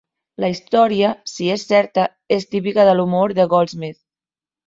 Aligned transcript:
La 0.43 0.47
història, 0.53 1.09
si 1.31 1.49
és 1.57 1.65
certa, 1.73 2.07
és 2.37 2.49
típica 2.55 2.87
de 2.89 2.97
l'humor 3.01 3.35
de 3.41 3.45
Goldsmith. 3.55 4.01